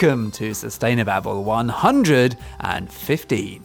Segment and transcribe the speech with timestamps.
[0.00, 3.62] welcome to Sustainababble 115.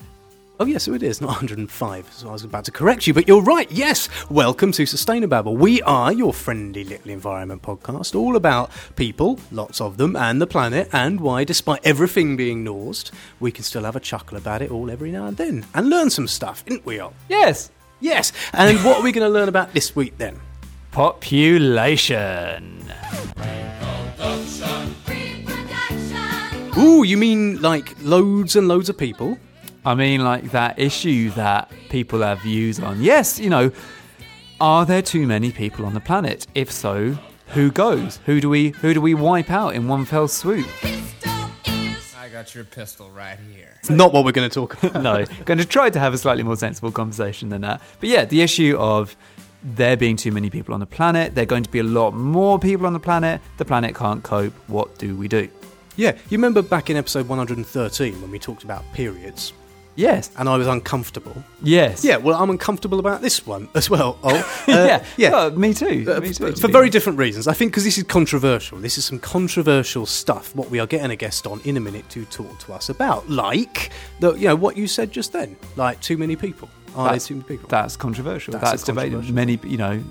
[0.59, 2.11] Oh, yes, so it is, not 105.
[2.11, 3.71] So I was about to correct you, but you're right.
[3.71, 5.55] Yes, welcome to Sustainababble.
[5.55, 10.47] We are your friendly little environment podcast, all about people, lots of them, and the
[10.47, 14.71] planet, and why, despite everything being nosed, we can still have a chuckle about it
[14.71, 17.13] all every now and then and learn some stuff, didn't we all?
[17.29, 17.69] Yes,
[17.99, 20.39] Yes, and what are we going to learn about this week then?
[20.91, 22.79] population.
[26.77, 29.37] Ooh, you mean like loads and loads of people?
[29.85, 33.01] I mean, like that issue that people have views on.
[33.01, 33.71] Yes, you know,
[34.59, 36.47] are there too many people on the planet?
[36.55, 37.15] If so,
[37.49, 38.19] who goes?
[38.25, 40.67] Who do we who do we wipe out in one fell swoop?
[42.17, 43.75] I got your pistol right here.
[43.79, 45.03] It's not what we're going to talk about.
[45.03, 47.81] no, going to try to have a slightly more sensible conversation than that.
[47.99, 49.15] But yeah, the issue of
[49.63, 52.11] there being too many people on the planet, there are going to be a lot
[52.15, 54.53] more people on the planet, the planet can't cope.
[54.67, 55.49] What do we do?
[55.95, 59.53] Yeah, you remember back in episode 113 when we talked about periods
[59.95, 60.31] Yes.
[60.37, 61.43] and I was uncomfortable?
[61.61, 62.03] Yes.
[62.03, 64.17] Yeah, well, I'm uncomfortable about this one as well.
[64.23, 64.35] Oh,
[64.67, 65.05] uh, yeah.
[65.17, 65.29] yeah.
[65.33, 66.03] Oh, me too.
[66.11, 66.51] Uh, me too.
[66.53, 67.47] for very different reasons.
[67.47, 68.79] I think because this is controversial.
[68.79, 70.55] This is some controversial stuff.
[70.55, 73.29] What we are getting a guest on in a minute to talk to us about,
[73.29, 76.69] like the you know what you said just then, like too many people.
[76.95, 77.69] Are That's- too many people?
[77.69, 78.53] That's controversial.
[78.53, 79.13] That's That's, debated.
[79.13, 80.03] controversial Many, you know,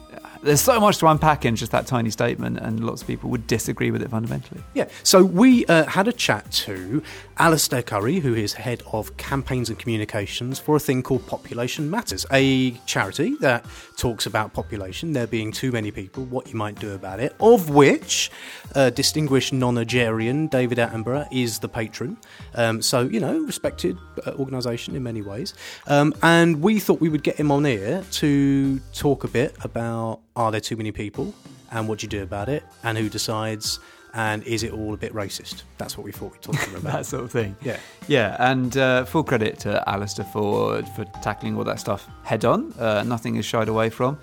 [0.42, 3.46] there's so much to unpack in just that tiny statement, and lots of people would
[3.46, 4.60] disagree with it fundamentally.
[4.74, 7.02] Yeah, so we uh, had a chat to
[7.38, 12.26] Alistair Currie, who is head of campaigns and communications for a thing called Population Matters,
[12.32, 13.64] a charity that
[13.96, 17.70] talks about population, there being too many people, what you might do about it, of
[17.70, 18.30] which
[18.74, 22.16] uh, distinguished nonagerian David Attenborough is the patron.
[22.54, 23.96] Um, so, you know, respected
[24.26, 25.54] uh, organisation in many ways.
[25.86, 30.20] Um, and we thought we would get him on here to talk a bit about
[30.36, 31.34] are there too many people
[31.70, 33.78] and what do you do about it and who decides
[34.14, 35.62] and is it all a bit racist?
[35.78, 36.92] That's what we thought we'd talk to him about.
[36.98, 37.56] That sort of thing.
[37.62, 37.78] Yeah.
[38.08, 42.72] Yeah, and uh, full credit to Alistair for for tackling all that stuff head on.
[42.78, 44.18] Uh, nothing is shied away from.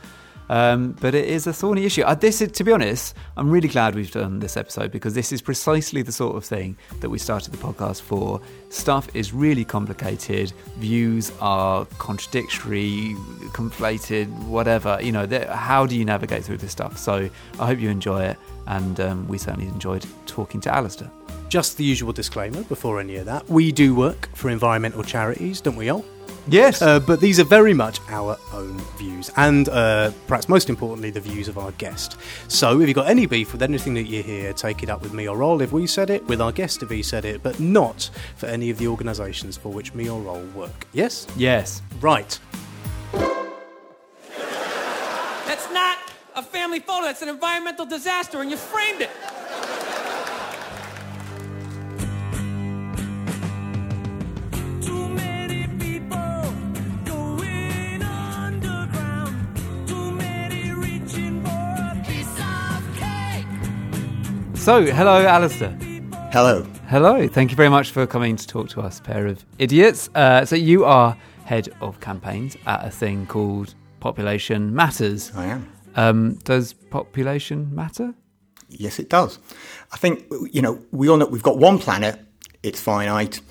[0.50, 2.02] Um, but it is a thorny issue.
[2.02, 5.32] Uh, this, is, to be honest, I'm really glad we've done this episode because this
[5.32, 8.42] is precisely the sort of thing that we started the podcast for.
[8.70, 10.52] Stuff is really complicated.
[10.78, 13.16] Views are contradictory,
[13.54, 15.00] conflated, whatever.
[15.02, 16.98] You know, how do you navigate through this stuff?
[16.98, 21.12] So I hope you enjoy it, and um, we certainly enjoyed talking to Alistair.
[21.50, 23.48] Just the usual disclaimer before any of that.
[23.50, 26.06] We do work for environmental charities, don't we all?
[26.50, 26.82] Yes.
[26.82, 31.20] Uh, but these are very much our own views, and uh, perhaps most importantly, the
[31.20, 32.18] views of our guest.
[32.48, 35.14] So, if you've got any beef with anything that you hear, take it up with
[35.14, 37.60] me or Roll if we said it, with our guest if he said it, but
[37.60, 40.88] not for any of the organisations for which me or Roll work.
[40.94, 41.28] Yes?
[41.38, 41.82] yes.
[42.02, 42.40] Right.
[45.46, 45.98] That's not
[46.36, 47.06] a family photo.
[47.06, 49.10] That's an environmental disaster, and you framed it.
[64.70, 65.72] So, hello, Alistair.
[66.32, 66.62] Hello.
[66.90, 67.28] Hello.
[67.28, 70.12] Thank you very much for coming to talk to us, pair of idiots.
[70.14, 75.32] Uh, so, you are head of campaigns at a thing called Population Matters.
[75.36, 75.74] I am.
[75.96, 78.14] Um, does population matter?
[78.68, 79.40] Yes, it does.
[79.92, 82.20] I think, you know, we all know we've got one planet,
[82.62, 83.42] it's finite.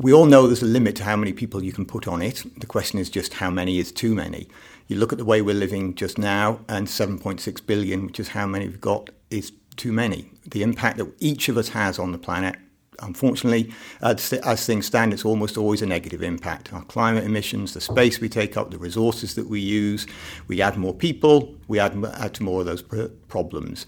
[0.00, 2.44] We all know there's a limit to how many people you can put on it.
[2.60, 4.48] The question is just how many is too many.
[4.88, 8.46] You look at the way we're living just now, and 7.6 billion, which is how
[8.46, 10.30] many we've got, is too many.
[10.46, 12.56] The impact that each of us has on the planet,
[13.00, 16.72] unfortunately, as, as things stand, it's almost always a negative impact.
[16.72, 20.06] Our climate emissions, the space we take up, the resources that we use,
[20.48, 23.86] we add more people, we add, add to more of those pr- problems.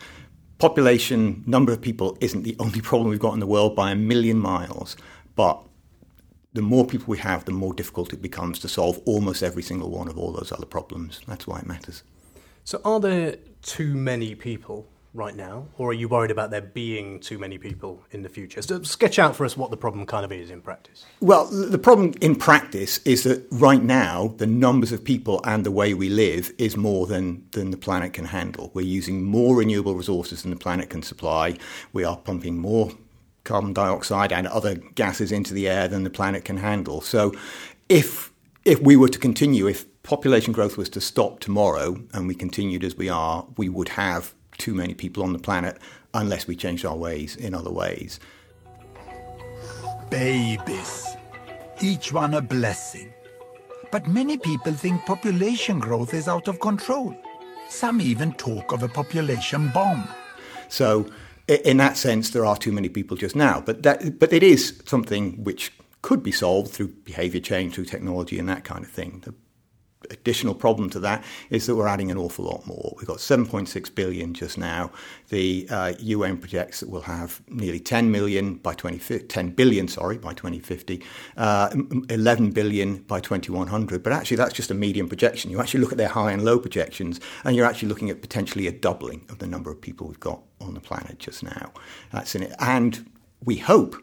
[0.59, 3.97] Population, number of people isn't the only problem we've got in the world by a
[3.97, 4.97] million miles,
[5.37, 5.61] but
[6.53, 9.91] the more people we have, the more difficult it becomes to solve almost every single
[9.91, 11.21] one of all those other problems.
[11.27, 12.05] That's why it matters.
[12.63, 17.21] So, are there too many people right now, or are you worried about there being
[17.21, 18.61] too many people in the future?
[18.61, 21.07] So, sketch out for us what the problem kind of is in practice.
[21.21, 25.71] Well, the problem in practice is that right now, the numbers of people and the
[25.71, 28.73] way we live is more than, than the planet can handle.
[28.75, 31.57] We're using more renewable resources than the planet can supply.
[31.93, 32.91] We are pumping more
[33.45, 37.01] carbon dioxide and other gases into the air than the planet can handle.
[37.01, 37.33] So,
[37.89, 38.33] if
[38.65, 42.83] if we were to continue, if population growth was to stop tomorrow and we continued
[42.83, 45.79] as we are, we would have too many people on the planet
[46.13, 48.21] unless we changed our ways in other ways.
[50.11, 51.07] Babies.
[51.81, 53.13] Each one a blessing.
[53.91, 57.17] But many people think population growth is out of control.
[57.69, 60.09] Some even talk of a population bomb.
[60.69, 61.11] So
[61.49, 63.61] in that sense, there are too many people just now.
[63.61, 65.73] But that, but it is something which
[66.03, 69.23] could be solved through behaviour change, through technology, and that kind of thing.
[69.25, 69.35] The
[70.11, 72.95] additional problem to that is that we're adding an awful lot more.
[72.97, 74.91] We've got 7.6 billion just now.
[75.29, 80.19] The uh, UN projects that we'll have nearly 10 million by 2050, 10 billion, sorry,
[80.19, 81.03] by 2050,
[81.37, 81.71] uh,
[82.11, 84.03] 11 billion by 2100.
[84.03, 85.51] But actually, that's just a medium projection.
[85.51, 88.67] You actually look at their high and low projections, and you're actually looking at potentially
[88.67, 91.73] a doubling of the number of people we've got on the planet just now.
[92.13, 92.55] That's in it.
[92.59, 93.11] And
[93.45, 93.97] we hope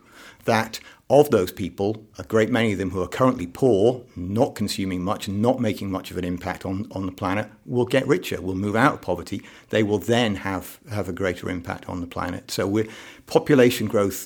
[0.45, 0.80] that
[1.12, 5.28] of those people, a great many of them who are currently poor, not consuming much,
[5.28, 8.78] not making much of an impact on, on the planet, will get richer, will move
[8.78, 9.42] out of poverty.
[9.69, 12.50] They will then have, have a greater impact on the planet.
[12.50, 12.88] So we're,
[13.28, 14.25] population growth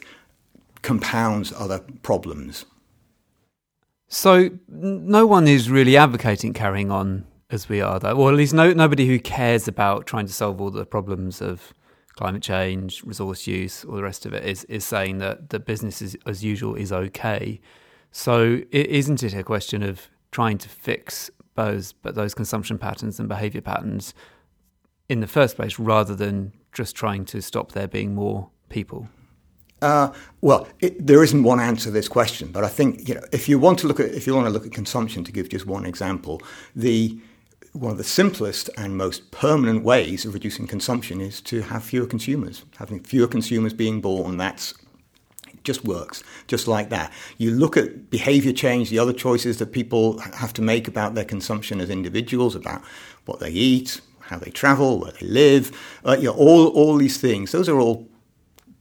[0.84, 2.66] compounds other problems.
[4.08, 8.16] So no one is really advocating carrying on as we are, though.
[8.16, 11.74] Or at least no, nobody who cares about trying to solve all the problems of
[12.16, 16.02] climate change, resource use, all the rest of it is is saying that the business
[16.02, 17.60] is, as usual is okay.
[18.12, 23.28] So isn't it a question of trying to fix those but those consumption patterns and
[23.28, 24.14] behaviour patterns
[25.08, 29.08] in the first place, rather than just trying to stop there being more people?
[29.82, 33.24] Uh, well, it, there isn't one answer to this question, but I think you know
[33.32, 35.50] if you want to look at if you want to look at consumption, to give
[35.50, 36.42] just one example,
[36.76, 37.20] the
[37.76, 42.08] one of the simplest and most permanent ways of reducing consumption is to have fewer
[42.08, 42.64] consumers.
[42.78, 44.74] Having fewer consumers being born, that's
[45.64, 47.12] just works, just like that.
[47.38, 51.26] You look at behavior change, the other choices that people have to make about their
[51.26, 52.82] consumption as individuals, about
[53.26, 57.18] what they eat, how they travel, where they live, uh, you know, all, all these
[57.18, 57.52] things.
[57.52, 58.08] Those are all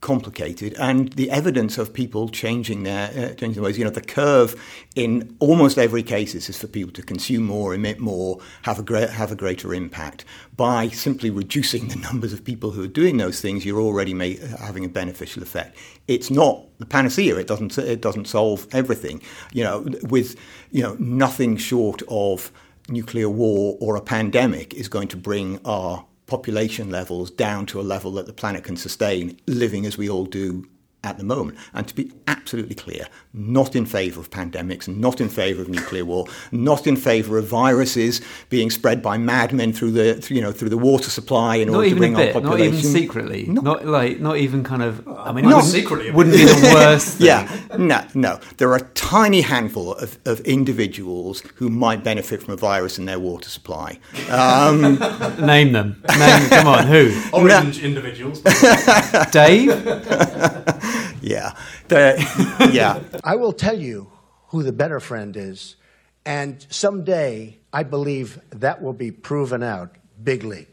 [0.05, 3.79] complicated, and the evidence of people changing their uh, changing their ways.
[3.79, 4.55] You know, the curve
[4.95, 9.09] in almost every case is for people to consume more, emit more, have a great,
[9.09, 10.27] have a greater impact.
[10.57, 14.13] By simply reducing the numbers of people who are doing those things, you're already
[14.59, 15.77] having a beneficial effect.
[16.07, 17.37] It's not the panacea.
[17.37, 19.23] It doesn't it doesn't solve everything.
[19.53, 20.37] You know, with
[20.71, 22.53] you know nothing short of
[22.91, 27.83] nuclear war or a pandemic is going to bring our population levels down to a
[27.83, 30.69] level that the planet can sustain, living as we all do
[31.05, 31.59] at the moment.
[31.75, 36.05] And to be absolutely clear, not in favour of pandemics, not in favour of nuclear
[36.05, 40.53] war, not in favour of viruses being spread by madmen through the through, you know
[40.53, 42.79] through the water supply in Not order to even a bring bit, our not population.
[42.79, 43.61] even secretly, No.
[43.61, 45.07] not like not even kind of.
[45.07, 47.19] I mean, Not it wouldn't, secretly, wouldn't be the worst.
[47.19, 47.27] thing.
[47.27, 48.41] Yeah, no, no.
[48.57, 53.05] There are a tiny handful of, of individuals who might benefit from a virus in
[53.05, 53.99] their water supply.
[54.31, 54.99] Um,
[55.41, 56.03] Name them.
[56.19, 56.49] Name.
[56.49, 57.13] Come on, who?
[57.33, 58.41] Orange individuals.
[59.31, 59.71] Dave.
[61.27, 61.53] yeah,
[61.89, 63.01] The- yeah.
[63.25, 64.11] I will tell you
[64.49, 65.77] who the better friend is,
[66.25, 70.67] and someday I believe that will be proven out bigly.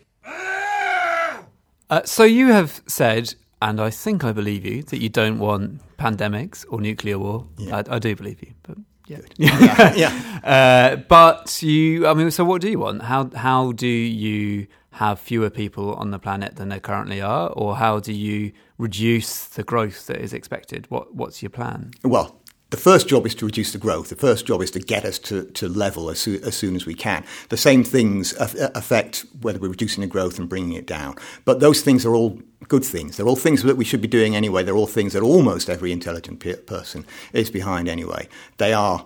[1.90, 5.82] Uh, so you have said, and I think I believe you, that you don't want
[5.98, 7.46] pandemics or nuclear war.
[7.72, 8.78] I, I do believe you, but
[9.08, 9.18] yeah.
[9.38, 10.40] yeah, yeah.
[10.44, 13.02] Uh, but you, I mean, so what do you want?
[13.04, 17.78] How how do you have fewer people on the planet than there currently are, or
[17.78, 20.86] how do you reduce the growth that is expected?
[20.90, 21.92] What what's your plan?
[22.04, 24.10] Well, the first job is to reduce the growth.
[24.10, 26.86] The first job is to get us to, to level as, soo- as soon as
[26.86, 27.26] we can.
[27.50, 31.16] The same things aff- uh, affect whether we're reducing the growth and bringing it down.
[31.44, 33.18] But those things are all good things.
[33.18, 34.64] They're all things that we should be doing anyway.
[34.64, 38.30] They're all things that almost every intelligent pe- person is behind anyway.
[38.58, 39.06] They are,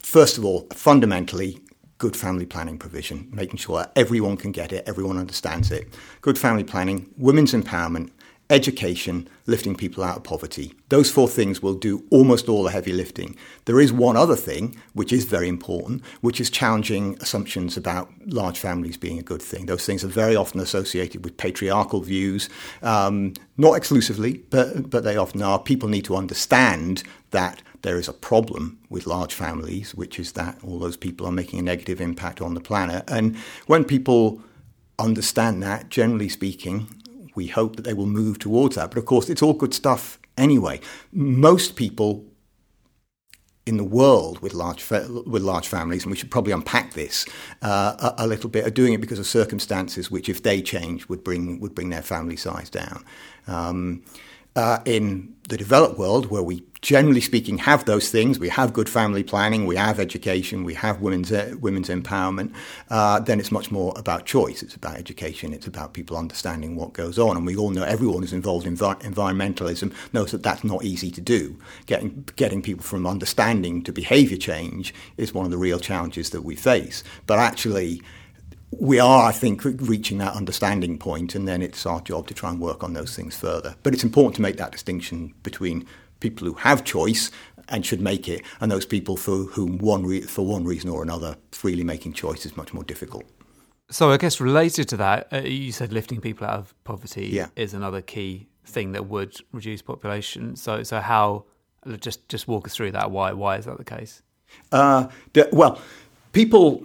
[0.00, 1.58] first of all, fundamentally
[2.02, 5.86] good family planning provision, making sure that everyone can get it, everyone understands it.
[6.20, 8.10] Good family planning, women's empowerment,
[8.50, 10.74] education, lifting people out of poverty.
[10.88, 13.36] Those four things will do almost all the heavy lifting.
[13.66, 18.58] There is one other thing, which is very important, which is challenging assumptions about large
[18.58, 19.66] families being a good thing.
[19.66, 22.48] Those things are very often associated with patriarchal views,
[22.82, 25.60] um, not exclusively, but, but they often are.
[25.60, 30.58] People need to understand that there is a problem with large families, which is that
[30.64, 33.04] all those people are making a negative impact on the planet.
[33.08, 33.36] And
[33.66, 34.40] when people
[34.98, 36.88] understand that, generally speaking,
[37.34, 38.90] we hope that they will move towards that.
[38.90, 40.80] But of course, it's all good stuff anyway.
[41.12, 42.24] Most people
[43.64, 47.26] in the world with large fa- with large families, and we should probably unpack this
[47.62, 51.08] uh, a, a little bit, are doing it because of circumstances which, if they change,
[51.08, 53.04] would bring would bring their family size down.
[53.46, 54.02] Um,
[54.56, 58.88] uh, in the developed world, where we generally speaking have those things, we have good
[58.88, 62.52] family planning, we have education, we have women's uh, women's empowerment.
[62.90, 64.62] Uh, then it's much more about choice.
[64.62, 65.52] It's about education.
[65.52, 68.76] It's about people understanding what goes on, and we all know everyone who's involved in
[68.76, 71.56] envi- environmentalism knows that that's not easy to do.
[71.86, 76.42] Getting getting people from understanding to behaviour change is one of the real challenges that
[76.42, 77.04] we face.
[77.26, 78.02] But actually
[78.78, 82.50] we are, I think, reaching that understanding point, and then it's our job to try
[82.50, 83.74] and work on those things further.
[83.82, 85.86] But it's important to make that distinction between
[86.20, 87.30] people who have choice
[87.68, 91.02] and should make it, and those people for whom one re- for one reason or
[91.02, 93.24] another, freely making choice is much more difficult.
[93.90, 97.48] So I guess related to that, uh, you said lifting people out of poverty Yeah.
[97.56, 100.56] is another key thing that would reduce population.
[100.56, 101.44] So so how
[102.00, 103.10] just just walk us through that.
[103.10, 104.22] Why why is that the case?
[104.70, 105.08] Uh,
[105.52, 105.80] well,
[106.32, 106.82] people.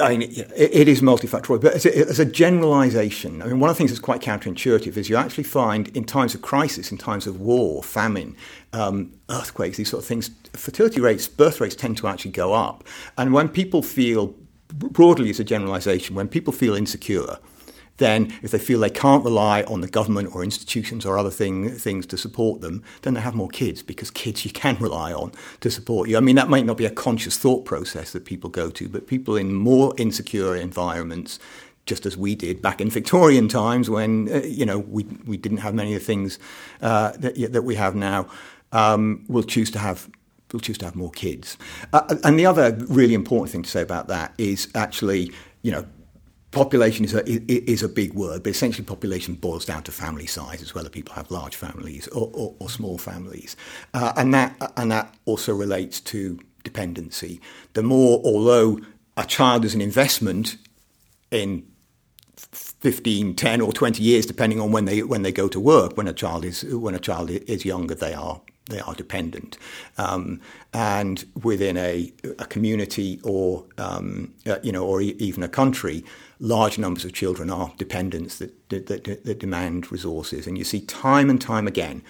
[0.00, 3.68] I mean, it, it is multifactorial, but as a, as a generalization, I mean, one
[3.68, 6.96] of the things that's quite counterintuitive is you actually find in times of crisis, in
[6.96, 8.34] times of war, famine,
[8.72, 12.84] um, earthquakes, these sort of things, fertility rates, birth rates tend to actually go up.
[13.18, 14.34] And when people feel,
[14.68, 17.36] broadly as a generalization, when people feel insecure,
[17.98, 21.70] then if they feel they can't rely on the government or institutions or other thing,
[21.70, 25.32] things to support them, then they have more kids because kids you can rely on
[25.60, 26.16] to support you.
[26.16, 29.06] I mean, that might not be a conscious thought process that people go to, but
[29.06, 31.38] people in more insecure environments,
[31.86, 35.58] just as we did back in Victorian times when, uh, you know, we, we didn't
[35.58, 36.38] have many of the things
[36.80, 38.26] uh, that, that we have now,
[38.72, 40.08] um, will choose to have
[40.52, 41.56] will choose to have more kids.
[41.94, 45.32] Uh, and the other really important thing to say about that is actually,
[45.62, 45.86] you know,
[46.52, 50.62] population is a, is a big word, but essentially population boils down to family size
[50.62, 53.56] as whether people have large families or, or, or small families.
[53.94, 57.40] Uh, and, that, and that also relates to dependency.
[57.72, 58.80] The more, although
[59.16, 60.58] a child is an investment
[61.30, 61.66] in
[62.36, 66.06] 15, 10 or 20 years, depending on when they, when they go to work, when
[66.06, 68.40] a child is, when a child is younger, they are
[68.70, 69.58] they are dependent.
[69.98, 70.40] Um,
[70.72, 76.04] and within a, a community or, um, uh, you know, or e- even a country,
[76.42, 80.46] large numbers of children are dependents that, that, that, that demand resources.
[80.46, 82.02] And you see time and time again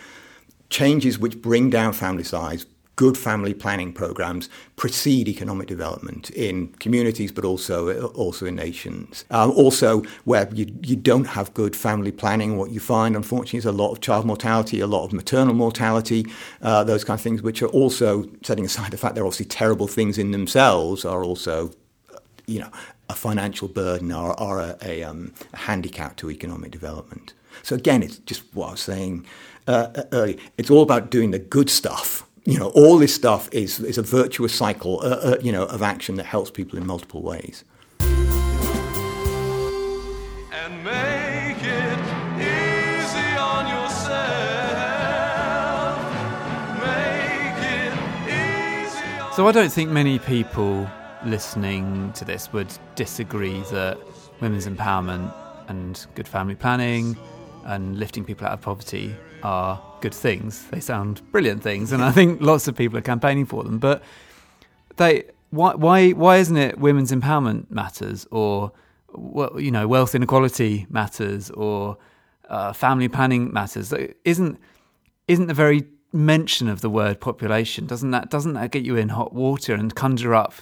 [0.71, 2.65] changes which bring down family size
[2.97, 9.25] good family planning programs precede economic development in communities, but also also in nations.
[9.31, 13.65] Um, also, where you, you don't have good family planning, what you find, unfortunately, is
[13.65, 16.27] a lot of child mortality, a lot of maternal mortality,
[16.61, 19.89] uh, those kind of things, which are also, setting aside the fact they're obviously terrible
[19.89, 21.73] things in themselves, are also,
[22.53, 22.71] you know,
[23.09, 27.35] a financial burden or, or a, a, um, a handicap to economic development.
[27.63, 29.27] So again, it's just what I was saying
[29.67, 30.39] uh, earlier.
[30.59, 34.03] It's all about doing the good stuff you know, all this stuff is, is a
[34.03, 37.63] virtuous cycle, uh, uh, you know, of action that helps people in multiple ways.
[40.65, 41.99] and make it
[42.37, 44.13] easy on yourself.
[46.79, 47.93] Make it
[48.27, 50.89] easy on So I don't think many people
[51.27, 53.99] listening to this would disagree that
[54.41, 55.33] women's empowerment
[55.69, 57.17] and good family planning
[57.65, 60.65] and lifting people out of poverty are good things.
[60.67, 63.79] They sound brilliant things, and I think lots of people are campaigning for them.
[63.79, 64.03] But
[64.97, 68.73] they why why why isn't it women's empowerment matters or
[69.13, 71.97] well, you know wealth inequality matters or
[72.49, 73.93] uh, family planning matters?
[74.25, 74.59] Isn't
[75.29, 79.09] isn't the very mention of the word population doesn't that doesn't that get you in
[79.09, 80.53] hot water and conjure up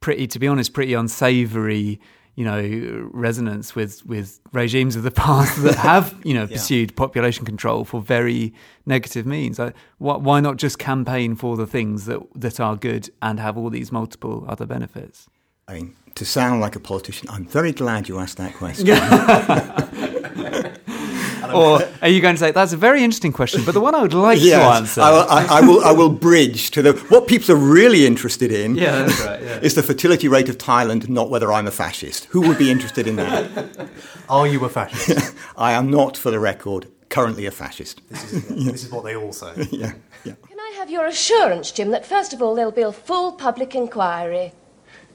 [0.00, 2.00] pretty to be honest pretty unsavory
[2.38, 7.44] you know resonance with with regimes of the past that have you know pursued population
[7.44, 8.54] control for very
[8.86, 9.58] negative means.
[9.58, 13.58] Like, why, why not just campaign for the things that that are good and have
[13.58, 15.28] all these multiple other benefits?
[15.66, 18.86] I mean, to sound like a politician, I'm very glad you asked that question.
[21.54, 24.02] or are you going to say that's a very interesting question but the one i
[24.02, 25.84] would like to answer I, will, I, I will.
[25.84, 28.74] I will bridge to the what people are really interested in.
[28.74, 29.58] yeah that's right yeah.
[29.60, 32.26] Is the fertility rate of Thailand, not whether I'm a fascist.
[32.26, 33.90] Who would be interested in that?
[34.28, 35.34] Are you a fascist?
[35.56, 38.00] I am not, for the record, currently a fascist.
[38.08, 39.52] this, is, this is what they all say.
[39.70, 39.92] Yeah,
[40.24, 40.34] yeah.
[40.48, 43.74] Can I have your assurance, Jim, that first of all there'll be a full public
[43.74, 44.52] inquiry?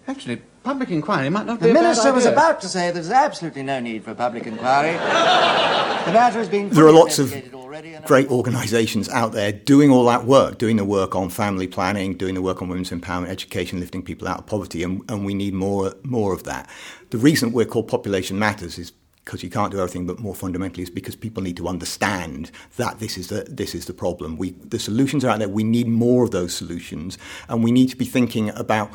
[0.07, 3.09] Actually, public inquiry might not be The a bad minister was about to say there's
[3.09, 4.93] absolutely no need for a public inquiry.
[4.93, 9.51] the matter has been There are lots of investigated already and great organisations out there
[9.51, 12.91] doing all that work, doing the work on family planning, doing the work on women's
[12.91, 16.69] empowerment, education, lifting people out of poverty, and, and we need more more of that.
[17.09, 18.93] The reason we're called Population Matters is
[19.25, 22.99] because you can't do everything, but more fundamentally is because people need to understand that
[22.99, 24.37] this is the this is the problem.
[24.37, 25.49] We the solutions are out there.
[25.49, 27.17] We need more of those solutions,
[27.49, 28.91] and we need to be thinking about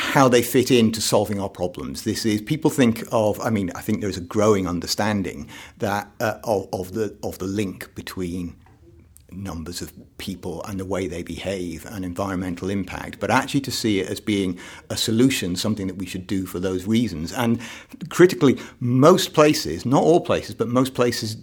[0.00, 2.04] how they fit into solving our problems.
[2.04, 3.38] This is people think of.
[3.40, 7.44] I mean, I think there's a growing understanding that uh, of, of the of the
[7.44, 8.56] link between
[9.30, 14.00] numbers of people and the way they behave and environmental impact, but actually to see
[14.00, 17.32] it as being a solution, something that we should do for those reasons.
[17.32, 17.60] And
[18.08, 21.36] critically, most places, not all places, but most places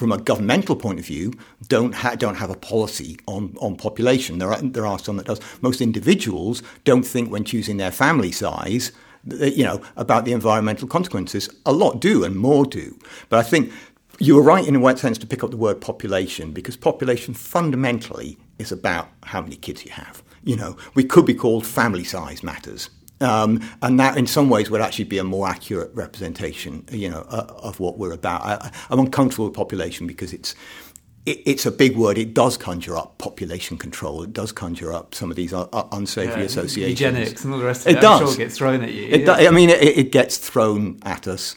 [0.00, 1.34] from a governmental point of view,
[1.68, 4.38] don't ha- don't have a policy on, on population.
[4.38, 5.40] There are there are some that does.
[5.60, 8.92] Most individuals don't think when choosing their family size
[9.58, 11.50] you know, about the environmental consequences.
[11.66, 12.98] A lot do, and more do.
[13.28, 13.70] But I think
[14.18, 18.38] you were right in a sense to pick up the word population because population fundamentally
[18.58, 20.22] is about how many kids you have.
[20.42, 22.88] You know, we could be called family size matters.
[23.20, 27.26] Um, and that, in some ways, would actually be a more accurate representation, you know,
[27.28, 28.42] uh, of what we're about.
[28.42, 30.54] I, I'm uncomfortable with population because it's
[31.26, 32.16] it, it's a big word.
[32.16, 34.22] It does conjure up population control.
[34.22, 36.98] It does conjure up some of these uh, unsavory Yeah, associations.
[37.00, 38.20] eugenics and all the rest of it, It does.
[38.20, 39.36] sure gets thrown at you, It yeah.
[39.38, 41.56] do- I mean, it, it gets thrown at us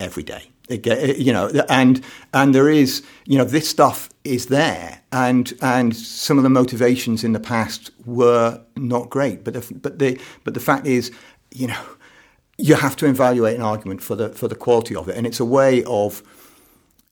[0.00, 0.48] every day.
[0.68, 2.02] Get, you know, and
[2.32, 7.22] and there is, you know, this stuff is there, and and some of the motivations
[7.22, 11.12] in the past were not great, but the, but the but the fact is,
[11.50, 11.82] you know,
[12.56, 15.38] you have to evaluate an argument for the for the quality of it, and it's
[15.38, 16.22] a way of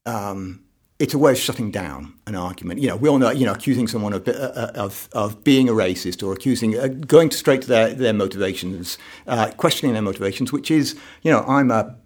[0.07, 0.63] um,
[0.99, 2.81] it's a way of shutting down an argument.
[2.81, 5.73] You know, we all know, you know, accusing someone of, uh, of, of being a
[5.73, 10.71] racist or accusing, uh, going straight to their, their motivations, uh, questioning their motivations, which
[10.71, 11.97] is, you know, I'm a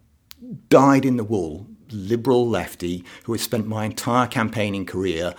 [0.69, 5.35] dyed in the wool liberal lefty who has spent my entire campaigning career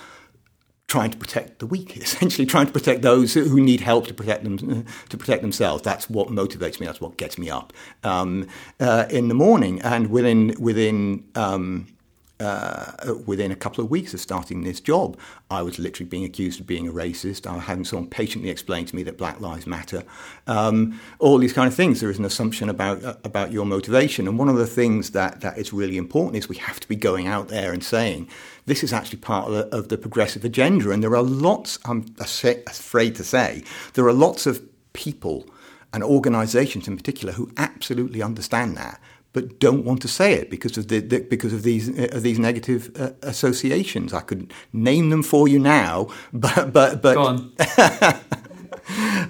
[0.87, 4.43] trying to protect the weak, essentially trying to protect those who need help to protect
[4.43, 5.83] them to protect themselves.
[5.83, 6.85] That's what motivates me.
[6.85, 7.73] That's what gets me up
[8.03, 8.47] um,
[8.79, 9.81] uh, in the morning.
[9.81, 11.87] And within within um,
[12.39, 15.17] uh, within a couple of weeks of starting this job,
[15.49, 17.47] I was literally being accused of being a racist.
[17.47, 20.03] I was having someone patiently explain to me that Black Lives Matter.
[20.45, 21.99] Um, all these kind of things.
[21.99, 25.41] There is an assumption about uh, about your motivation, and one of the things that
[25.41, 28.27] that is really important is we have to be going out there and saying
[28.65, 30.91] this is actually part of the, of the progressive agenda.
[30.91, 31.79] And there are lots.
[31.85, 33.63] I'm afraid to say
[33.93, 34.61] there are lots of
[34.93, 35.47] people
[35.93, 38.99] and organisations in particular who absolutely understand that
[39.37, 42.23] but don't want to say it because of the, the because of these uh, of
[42.23, 44.11] these negative uh, associations.
[44.11, 47.37] I could name them for you now, but but but Go on.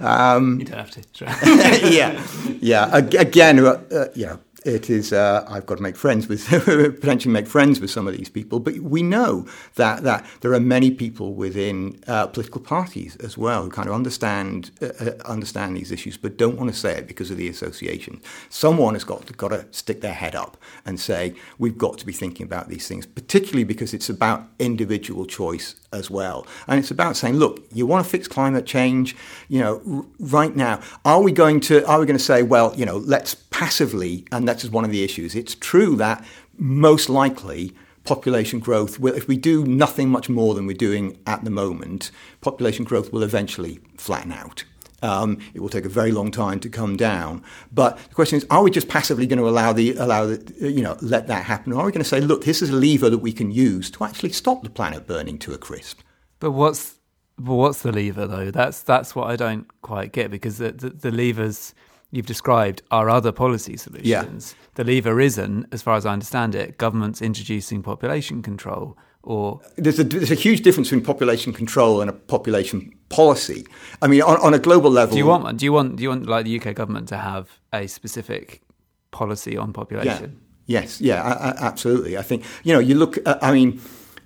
[0.00, 1.90] um, You don't have to.
[1.98, 2.12] Yeah,
[2.60, 2.96] yeah.
[2.96, 4.36] Again, uh, uh, yeah.
[4.64, 5.12] It is.
[5.12, 6.44] Uh, I've got to make friends with
[7.00, 10.60] potentially make friends with some of these people, but we know that that there are
[10.60, 15.76] many people within uh, political parties as well who kind of understand uh, uh, understand
[15.76, 18.20] these issues, but don't want to say it because of the association.
[18.48, 22.06] Someone has got to, got to stick their head up and say we've got to
[22.06, 26.90] be thinking about these things, particularly because it's about individual choice as well, and it's
[26.90, 29.14] about saying, look, you want to fix climate change,
[29.48, 30.80] you know, r- right now.
[31.04, 34.46] Are we going to are we going to say, well, you know, let's passively, and
[34.46, 35.34] that's one of the issues.
[35.34, 36.24] It's true that
[36.56, 41.44] most likely population growth will, if we do nothing much more than we're doing at
[41.44, 44.64] the moment, population growth will eventually flatten out.
[45.00, 47.44] Um, it will take a very long time to come down.
[47.70, 50.82] But the question is, are we just passively going to allow the allow the, you
[50.82, 53.08] know let that happen, or are we going to say, look, this is a lever
[53.08, 56.00] that we can use to actually stop the planet burning to a crisp?
[56.40, 56.96] But what's
[57.38, 58.50] but what's the lever though?
[58.50, 61.74] That's that's what I don't quite get because the the, the levers
[62.10, 64.54] you've described are other policy solutions.
[64.74, 69.98] The lever isn't, as far as I understand it, governments introducing population control or There's
[69.98, 73.66] a, there's a huge difference between population control and a population policy.
[74.00, 75.58] I mean, on, on a global level, do you want?
[75.58, 78.62] Do you want do you want like the UK government to have a specific
[79.10, 80.40] policy on population?
[80.66, 80.80] Yeah.
[80.80, 81.00] Yes.
[81.00, 81.22] Yeah.
[81.22, 82.16] I, I, absolutely.
[82.16, 82.78] I think you know.
[82.78, 83.18] You look.
[83.26, 83.80] Uh, I mean,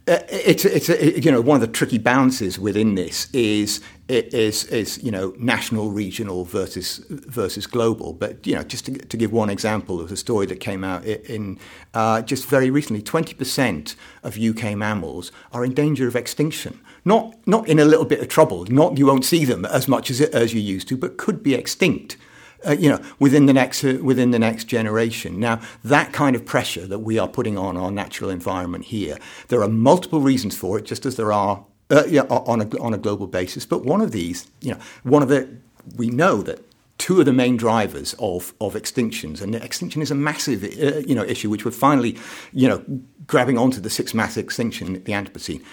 [0.09, 4.65] uh, it's it's a, you know one of the tricky balances within this is is
[4.65, 8.13] is you know national, regional versus versus global.
[8.13, 11.05] But you know, just to, to give one example of a story that came out
[11.05, 11.57] in
[11.95, 16.81] uh, just very recently, twenty percent of UK mammals are in danger of extinction.
[17.05, 18.65] Not not in a little bit of trouble.
[18.65, 21.55] Not you won't see them as much as as you used to, but could be
[21.55, 22.17] extinct
[22.67, 25.41] uh, you know, within the next uh, within the next generation.
[25.41, 29.63] Now, that kind of pressure that we are putting on our natural environment here, there
[29.63, 32.99] are multiple reasons for it, just as there are uh, yeah, on a on a
[32.99, 33.67] global basis.
[33.67, 35.49] But one of these, you know, one of the
[35.97, 36.59] we know that.
[36.99, 41.17] Two of the main drivers of, of extinctions, and extinction is a massive, uh, you
[41.17, 42.17] know, issue which we're finally,
[42.53, 42.85] you know,
[43.27, 45.65] grabbing onto the sixth mass extinction, the Anthropocene,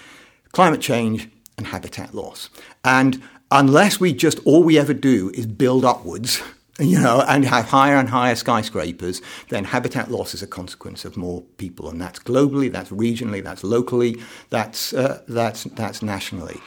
[0.50, 2.50] climate change and habitat loss.
[2.84, 6.42] And unless we just all we ever do is build upwards,
[6.80, 11.16] you know, and have higher and higher skyscrapers, then habitat loss is a consequence of
[11.16, 16.60] more people, and that's globally, that's regionally, that's locally, that's uh, that's that's nationally.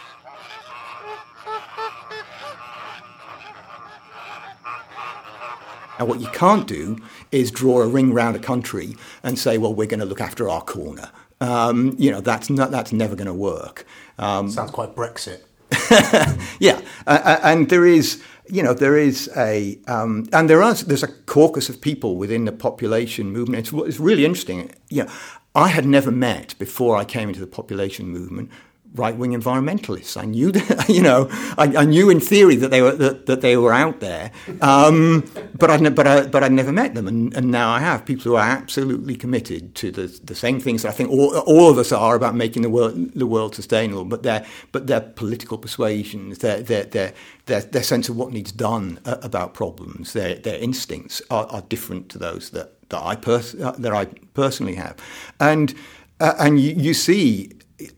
[5.99, 6.97] Now, what you can't do
[7.32, 10.49] is draw a ring round a country and say, "Well, we're going to look after
[10.49, 13.86] our corner." Um, you know, that's not that's never going to work.
[14.17, 15.41] Um, Sounds quite Brexit.
[16.60, 21.03] yeah, uh, and there is, you know, there is a, um, and there are there's
[21.03, 23.67] a caucus of people within the population movement.
[23.67, 24.71] It's, it's really interesting.
[24.89, 25.12] You know,
[25.56, 28.49] I had never met before I came into the population movement
[28.95, 30.17] right wing environmentalists.
[30.17, 31.27] I knew that, you know,
[31.58, 35.25] I, I, knew in theory that they were that, that they were out there, um,
[35.58, 38.23] but I but I but I never met them, and, and now I have people
[38.23, 41.91] who are absolutely committed to the the same things I think all, all of us
[41.91, 44.06] are about making the world the world sustainable.
[44.06, 47.13] But their but their political persuasions, their their their
[47.45, 51.62] their, their sense of what needs done uh, about problems, their their instincts are, are
[51.62, 54.97] different to those that that I pers- uh, that I personally have,
[55.39, 55.73] and.
[56.19, 57.49] Uh, and you, you, see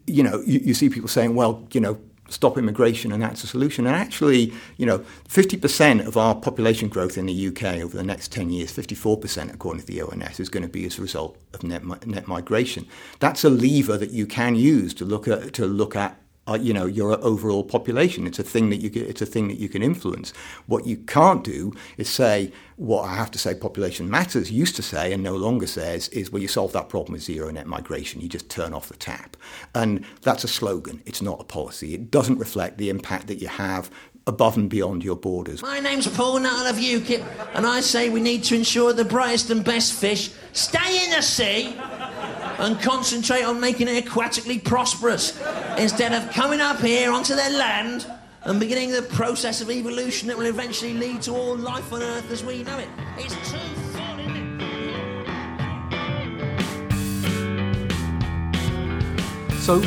[0.07, 3.47] you know, you, you see people saying, well, you know, stop immigration and that's a
[3.47, 3.85] solution.
[3.85, 8.31] And actually, you know, 50% of our population growth in the UK over the next
[8.31, 11.63] 10 years, 54% according to the ONS, is going to be as a result of
[11.63, 12.87] net, net migration.
[13.19, 16.73] That's a lever that you can use to look at, to look at uh, you
[16.73, 18.27] know your overall population.
[18.27, 20.33] It's a thing that you can, it's a thing that you can influence.
[20.67, 23.55] What you can't do is say what I have to say.
[23.55, 27.13] Population matters used to say and no longer says is well you solve that problem
[27.13, 28.21] with zero net migration.
[28.21, 29.37] You just turn off the tap,
[29.73, 31.01] and that's a slogan.
[31.05, 31.93] It's not a policy.
[31.93, 33.89] It doesn't reflect the impact that you have
[34.27, 35.61] above and beyond your borders.
[35.61, 39.51] My name's Paul Nuttall of UKIP, and I say we need to ensure the brightest
[39.51, 41.75] and best fish stay in the sea
[42.59, 45.39] and concentrate on making it aquatically prosperous
[45.77, 48.07] instead of coming up here onto their land
[48.43, 52.29] and beginning the process of evolution that will eventually lead to all life on Earth
[52.31, 52.87] as we know it.
[53.17, 53.57] It's too
[53.91, 54.75] fun, isn't it?
[59.61, 59.81] So,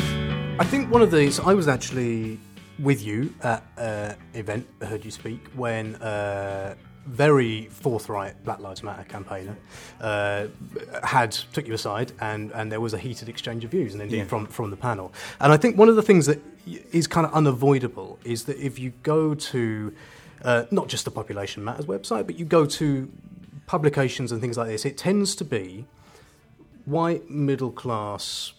[0.59, 2.37] I think one of these, I was actually
[2.79, 6.75] with you at an event, I heard you speak, when uh,
[7.09, 9.55] very forthright Black Lives Matter campaigner
[9.99, 10.47] uh,
[11.03, 14.17] had took you aside, and, and there was a heated exchange of views, and indeed
[14.17, 14.23] yeah.
[14.25, 15.11] from from the panel.
[15.39, 16.39] And I think one of the things that
[16.91, 19.93] is kind of unavoidable is that if you go to
[20.43, 23.11] uh, not just the Population Matters website, but you go to
[23.65, 25.85] publications and things like this, it tends to be
[26.85, 28.53] white middle class,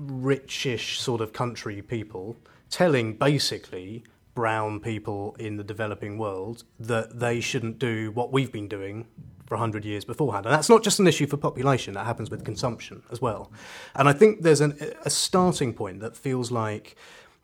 [0.00, 2.36] richish sort of country people
[2.70, 4.02] telling basically
[4.34, 9.06] brown people in the developing world that they shouldn't do what we've been doing
[9.46, 10.46] for 100 years beforehand.
[10.46, 13.52] And that's not just an issue for population, that happens with consumption as well.
[13.94, 16.96] And I think there's an, a starting point that feels like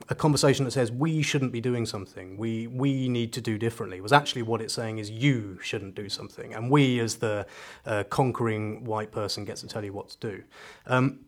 [0.08, 4.00] a conversation that says we shouldn't be doing something, we, we need to do differently,
[4.00, 6.54] was actually what it's saying is you shouldn't do something.
[6.54, 7.46] And we, as the
[7.84, 10.42] uh, conquering white person, gets to tell you what to do.
[10.86, 11.20] Um,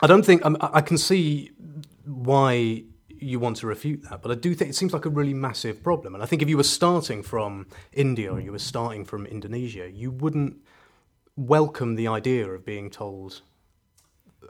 [0.00, 1.50] I don't think, um, I can see
[2.04, 2.84] why
[3.18, 4.22] you want to refute that.
[4.22, 6.14] But I do think it seems like a really massive problem.
[6.14, 9.90] And I think if you were starting from India or you were starting from Indonesia,
[9.90, 10.56] you wouldn't
[11.36, 13.42] welcome the idea of being told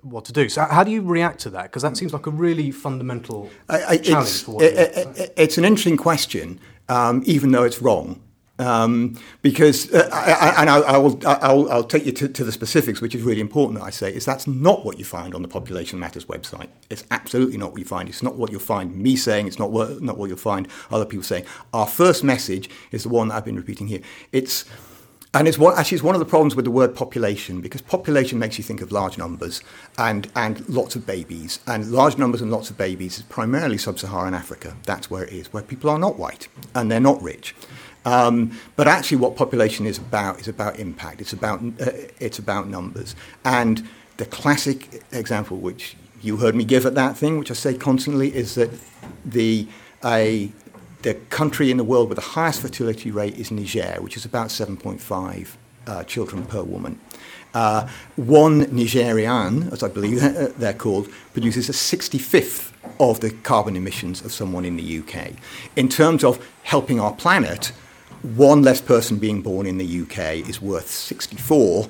[0.03, 0.49] what to do.
[0.49, 1.65] So how do you react to that?
[1.65, 5.35] Because that seems like a really fundamental I, I, challenge it's, for what it, it,
[5.37, 8.24] it's an interesting question, um, even though it's wrong.
[8.57, 12.53] Um, because, uh, I, and I, I will, I'll, I'll, take you to, to, the
[12.53, 15.43] specifics, which is really important that I say, is that's not what you find on
[15.43, 16.69] the Population Matters website.
[16.89, 18.09] It's absolutely not what you find.
[18.09, 19.49] It's not what you'll find me saying.
[19.49, 21.47] It's not what, not what you'll find other people saying.
[21.73, 24.01] Our first message is the one that I've been repeating here.
[24.31, 24.65] It's,
[25.35, 28.39] and it's what, actually it's one of the problems with the word population because population
[28.39, 29.63] makes you think of large numbers
[29.99, 31.59] and, and lots of babies.
[31.67, 34.77] And large numbers and lots of babies is primarily sub Saharan Africa.
[34.85, 37.57] That's where it is, where people are not white and they're not rich.
[38.05, 41.21] Um, but actually, what population is about is about impact.
[41.21, 43.15] It's about uh, it's about numbers.
[43.45, 43.87] And
[44.17, 48.35] the classic example, which you heard me give at that thing, which I say constantly,
[48.35, 48.71] is that
[49.25, 49.67] the
[50.05, 50.51] a
[51.03, 54.49] the country in the world with the highest fertility rate is Niger, which is about
[54.49, 55.49] 7.5
[55.87, 56.99] uh, children per woman.
[57.53, 57.87] Uh,
[58.17, 60.21] one Nigerian, as I believe
[60.59, 65.33] they're called, produces a 65th of the carbon emissions of someone in the UK.
[65.77, 67.73] In terms of helping our planet,
[68.25, 71.89] one less person being born in the UK is worth 64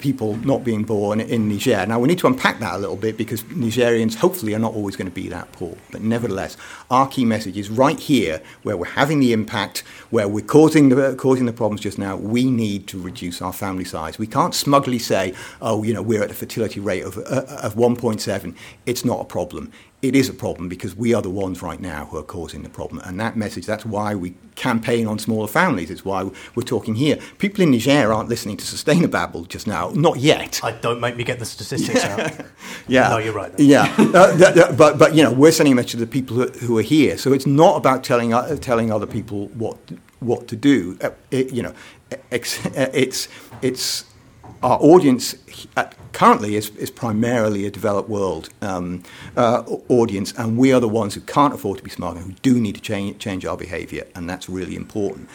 [0.00, 1.86] people not being born in Niger.
[1.86, 4.96] Now, we need to unpack that a little bit because Nigerians hopefully are not always
[4.96, 5.76] going to be that poor.
[5.92, 6.56] But nevertheless,
[6.90, 11.14] our key message is right here where we're having the impact, where we're causing the,
[11.14, 14.18] causing the problems just now, we need to reduce our family size.
[14.18, 17.74] We can't smugly say, oh, you know, we're at a fertility rate of, uh, of
[17.76, 18.56] 1.7.
[18.84, 19.70] It's not a problem
[20.02, 22.68] it is a problem because we are the ones right now who are causing the
[22.68, 23.00] problem.
[23.04, 25.92] And that message, that's why we campaign on smaller families.
[25.92, 27.20] It's why we're talking here.
[27.38, 30.60] People in Niger aren't listening to Sustainababble just now, not yet.
[30.64, 32.32] I don't make me get the statistics out.
[32.88, 33.10] yeah.
[33.10, 33.52] No, you're right.
[33.60, 33.94] Yeah.
[33.98, 36.82] uh, but, but, you know, we're sending a message to the people who, who are
[36.82, 37.16] here.
[37.16, 39.78] So it's not about telling, uh, telling other people what,
[40.18, 40.98] what to do.
[41.00, 41.74] Uh, it, you know,
[42.32, 43.28] it's, it's,
[43.62, 44.04] it's
[44.62, 45.34] our audience
[46.12, 49.02] currently is, is primarily a developed world um,
[49.36, 52.32] uh, audience, and we are the ones who can't afford to be smart and who
[52.42, 55.28] do need to change, change our behaviour, and that's really important.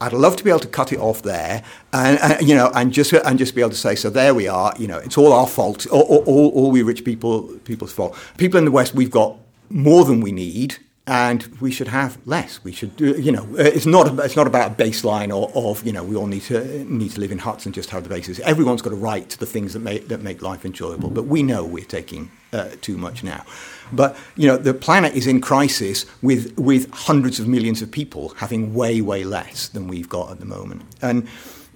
[0.00, 1.62] I'd love to be able to cut it off there,
[1.92, 4.48] and, and, you know, and just and just be able to say, so there we
[4.48, 4.74] are.
[4.76, 8.16] You know, it's all our fault, all, all, all we rich people people's fault.
[8.36, 9.36] People in the West, we've got
[9.70, 12.64] more than we need, and we should have less.
[12.64, 15.92] We should, do, you know, it's not it's not about a baseline or of you
[15.92, 18.40] know we all need to need to live in huts and just have the basis.
[18.40, 21.42] Everyone's got a right to the things that make that make life enjoyable, but we
[21.42, 23.44] know we're taking uh, too much now.
[23.92, 28.30] But you know, the planet is in crisis with with hundreds of millions of people
[28.36, 31.28] having way way less than we've got at the moment, and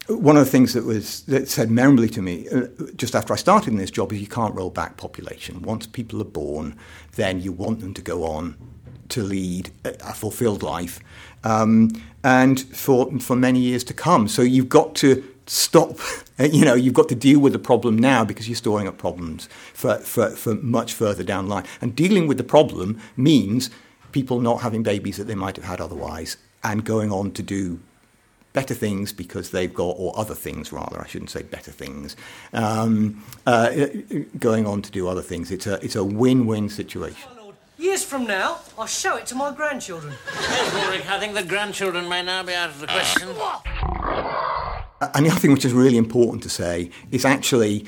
[0.09, 3.37] one of the things that was that said memorably to me uh, just after I
[3.37, 5.61] started in this job is you can't roll back population.
[5.61, 6.79] Once people are born,
[7.17, 8.57] then you want them to go on
[9.11, 11.01] to lead a fulfilled life
[11.44, 11.90] um,
[12.25, 14.29] and for for many years to come.
[14.29, 15.99] So you've got to stop.
[16.40, 19.49] You know, you've got to deal with the problem now because you're storing up problems
[19.75, 21.64] for, for, for much further down the line.
[21.81, 23.71] And dealing with the problem means
[24.12, 27.81] people not having babies that they might have had otherwise and going on to do
[28.53, 32.14] better things because they've got, or other things rather, I shouldn't say better things,
[32.53, 33.87] um, uh,
[34.38, 35.51] going on to do other things.
[35.51, 37.29] It's a, it's a win win situation.
[37.79, 40.12] Years from now, I'll show it to my grandchildren.
[40.83, 42.93] Ulrich, I think the grandchildren may now be out of the ah.
[42.93, 43.29] question.
[45.14, 47.87] And the other thing which is really important to say is actually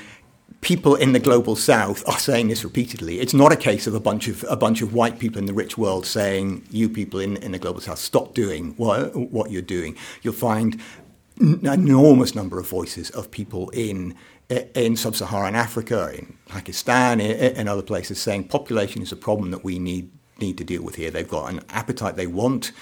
[0.60, 3.18] people in the global south are saying this repeatedly.
[3.18, 5.54] It's not a case of a bunch of a bunch of white people in the
[5.54, 9.60] rich world saying, "You people in, in the global south, stop doing what, what you're
[9.60, 10.80] doing." You'll find
[11.40, 14.14] an enormous number of voices of people in
[14.50, 19.78] in sub-Saharan Africa, in Pakistan, in other places, saying population is a problem that we
[19.78, 20.10] need
[20.40, 21.10] need to deal with here.
[21.10, 22.72] They've got an appetite they want.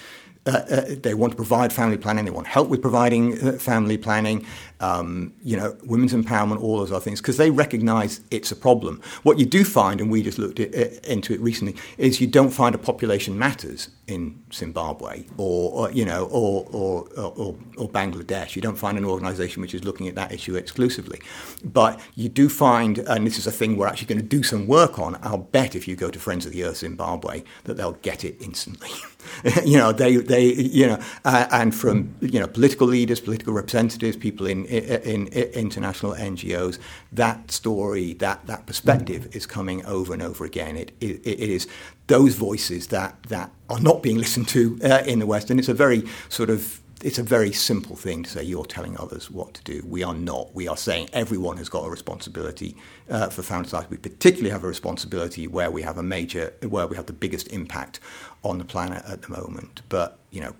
[0.45, 2.25] Uh, uh, they want to provide family planning.
[2.25, 4.45] They want help with providing uh, family planning.
[4.79, 9.01] Um, you know, women's empowerment, all those other things, because they recognise it's a problem.
[9.23, 10.63] What you do find, and we just looked uh,
[11.03, 16.05] into it recently, is you don't find a population matters in Zimbabwe or, or you
[16.05, 18.55] know or or, or or Bangladesh.
[18.55, 21.19] You don't find an organisation which is looking at that issue exclusively,
[21.65, 24.67] but you do find, and this is a thing we're actually going to do some
[24.67, 25.19] work on.
[25.21, 28.37] I'll bet if you go to Friends of the Earth Zimbabwe that they'll get it
[28.39, 28.89] instantly.
[29.65, 34.17] you know, they they you know, uh, and from you know political leaders, political representatives,
[34.17, 36.79] people in, in, in international NGOs,
[37.11, 40.77] that story, that that perspective is coming over and over again.
[40.77, 41.67] It it, it is
[42.07, 45.69] those voices that that are not being listened to uh, in the West, and it's
[45.69, 49.53] a very sort of it's a very simple thing to say you're telling others what
[49.53, 49.83] to do.
[49.87, 50.53] We are not.
[50.53, 52.75] We are saying everyone has got a responsibility
[53.09, 53.89] uh, for family size.
[53.89, 57.47] We particularly have a responsibility where we have a major, where we have the biggest
[57.49, 57.99] impact
[58.43, 59.81] on the planet at the moment.
[59.89, 60.55] But you know,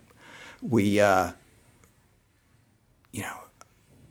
[0.61, 1.31] we, uh,
[3.11, 3.37] you know,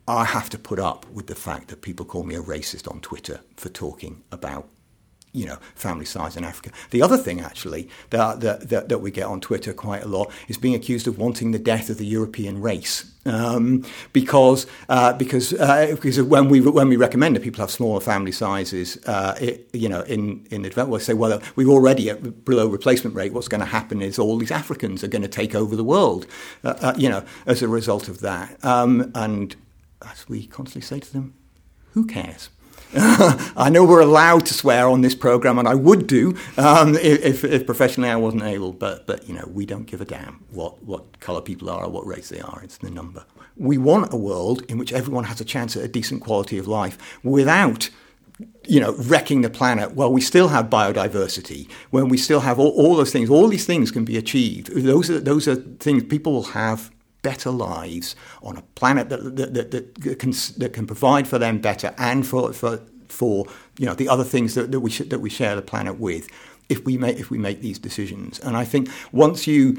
[0.06, 3.00] I have to put up with the fact that people call me a racist on
[3.00, 4.68] Twitter for talking about
[5.32, 6.70] you know, family size in Africa.
[6.90, 10.58] The other thing, actually, that, that, that, we get on Twitter quite a lot is
[10.58, 13.12] being accused of wanting the death of the European race.
[13.26, 18.00] Um, because uh, because uh, because when we when we recommend that people have smaller
[18.00, 22.08] family sizes, uh, it, you know, in in the developed world, say, well, we're already
[22.08, 23.34] at below replacement rate.
[23.34, 26.26] What's going to happen is all these Africans are going to take over the world,
[26.64, 28.64] uh, uh, you know, as a result of that.
[28.64, 29.54] Um, and
[30.10, 31.34] as we constantly say to them,
[31.92, 32.48] who cares?
[32.94, 37.44] I know we're allowed to swear on this program, and I would do um, if,
[37.44, 38.72] if, professionally I wasn't able.
[38.72, 41.90] But but you know we don't give a damn what what color people are or
[41.90, 42.61] what race they are.
[42.62, 43.24] It's the number.
[43.57, 46.66] We want a world in which everyone has a chance at a decent quality of
[46.66, 47.90] life without
[48.68, 52.70] you know, wrecking the planet while we still have biodiversity, when we still have all,
[52.70, 54.68] all, those things, all these things can be achieved.
[54.72, 56.90] Those are, those are things people will have
[57.22, 61.59] better lives on a planet that, that, that, that, can, that can provide for them
[61.59, 63.46] better and for, for, for
[63.78, 66.28] you know, the other things that, that, we that we share the planet with
[66.68, 68.38] if we, make, if we make these decisions.
[68.40, 69.78] And I think once you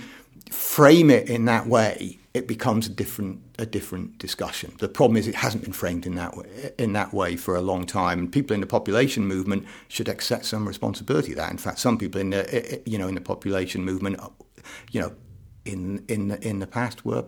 [0.51, 4.73] frame it in that way, it becomes a different a different discussion.
[4.79, 7.61] The problem is it hasn't been framed in that way, in that way for a
[7.61, 8.19] long time.
[8.19, 11.33] And people in the population movement should accept some responsibility.
[11.33, 14.19] That in fact, some people in the you know in the population movement,
[14.91, 15.11] you know,
[15.71, 17.25] in in in the past were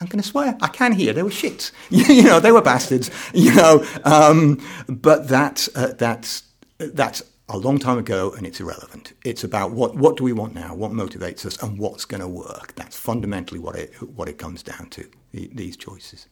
[0.00, 0.56] I'm going to swear.
[0.62, 1.72] I can hear they were shits.
[1.90, 3.10] you know, they were bastards.
[3.34, 6.42] You know, um, but that's uh, that's
[6.78, 9.12] that's a long time ago, and it's irrelevant.
[9.24, 12.28] It's about what what do we want now, what motivates us, and what's going to
[12.28, 12.74] work.
[12.76, 15.08] That's fundamentally what it what it comes down to.
[15.32, 16.26] These choices.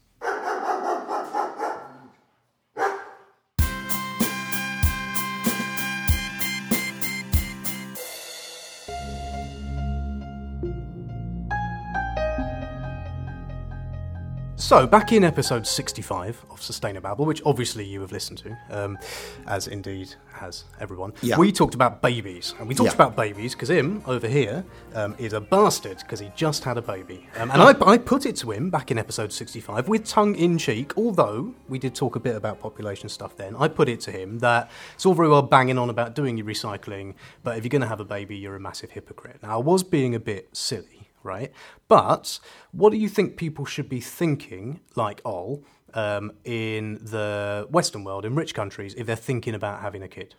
[14.69, 18.99] So, back in episode 65 of Sustainababble, which obviously you have listened to, um,
[19.47, 21.39] as indeed has everyone, Yeah.
[21.39, 22.55] we talked about babies.
[22.59, 22.95] And we talked Yeah.
[22.97, 26.83] about babies because him, over here, um, is a bastard because he just had a
[26.83, 27.27] baby.
[27.39, 30.59] Um, and I, I put it to him back in episode 65 with tongue in
[30.59, 33.57] cheek, although we did talk a bit about population stuff then.
[33.59, 36.47] I put it to him that it's all very well banging on about doing your
[36.47, 39.39] recycling, but if you're going to have a baby, you're a massive hypocrite.
[39.43, 40.98] Now, I was being a bit silly
[41.29, 41.53] right?
[41.87, 42.41] But
[42.73, 45.63] what do you think people should be thinking, like Ol,
[45.95, 50.35] um, in the Western world, in rich countries, if they're thinking about having a kid?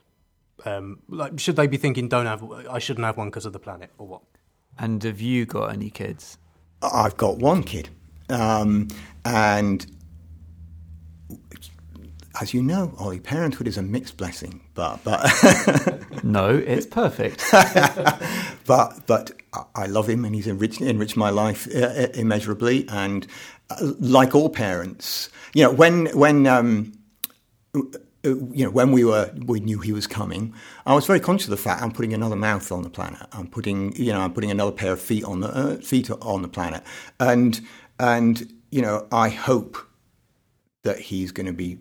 [0.65, 3.59] Um, like, should they be thinking, "Don't have, I shouldn't have one because of the
[3.59, 4.21] planet," or what?
[4.77, 6.37] And have you got any kids?
[6.81, 7.89] I've got one kid,
[8.29, 8.87] um,
[9.23, 9.85] and
[12.41, 14.61] as you know, Ollie, parenthood is a mixed blessing.
[14.73, 15.23] But but
[16.23, 17.43] no, it's perfect.
[18.65, 19.31] but but
[19.75, 22.87] I- love him, and he's enriched enriched my life uh, immeasurably.
[22.89, 23.27] And
[23.69, 26.93] uh, like all parents, you know, when when um,
[27.75, 27.81] uh,
[28.23, 30.53] you know, when we were, we knew he was coming.
[30.85, 33.25] I was very conscious of the fact I'm putting another mouth on the planet.
[33.31, 36.41] I'm putting, you know, I'm putting another pair of feet on the uh, feet on
[36.41, 36.83] the planet,
[37.19, 37.59] and
[37.99, 39.77] and you know, I hope
[40.83, 41.79] that he's going to be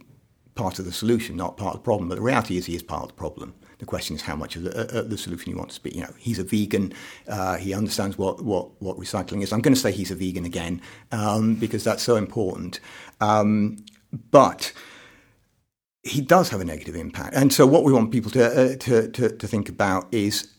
[0.58, 2.08] part of the solution, not part of the problem.
[2.08, 3.54] But the reality is, he is part of the problem.
[3.78, 5.90] The question is how much of the, uh, the solution you want to be.
[5.90, 6.92] You know, he's a vegan.
[7.28, 9.52] Uh, he understands what, what, what recycling is.
[9.52, 12.80] I'm going to say he's a vegan again um, because that's so important.
[13.20, 13.84] Um,
[14.32, 14.72] but
[16.02, 17.36] he does have a negative impact.
[17.36, 20.52] And so, what we want people to, uh, to, to, to think about is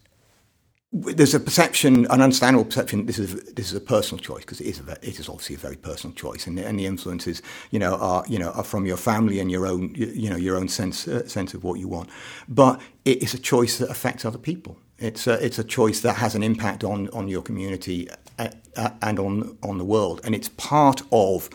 [0.91, 3.06] there's a perception, an understandable perception.
[3.06, 5.60] This is this is a personal choice because it is a, it is obviously a
[5.60, 8.97] very personal choice, and, and the influences, you know, are you know are from your
[8.97, 11.88] family and your own you, you know your own sense uh, sense of what you
[11.88, 12.10] want.
[12.47, 14.78] But it is a choice that affects other people.
[14.97, 18.89] It's a, it's a choice that has an impact on on your community uh, uh,
[19.04, 21.52] and on on the world, and it's part of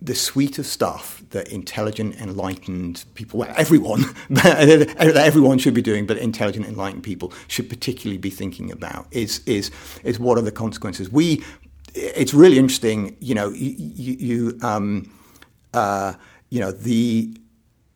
[0.00, 6.06] the suite of stuff that intelligent, enlightened people, well, everyone, that everyone should be doing,
[6.06, 9.70] but intelligent, enlightened people should particularly be thinking about is is
[10.04, 11.10] is what are the consequences.
[11.10, 11.42] We,
[11.94, 13.74] it's really interesting, you know, you,
[14.18, 15.10] you, um,
[15.72, 16.14] uh,
[16.50, 17.34] you know the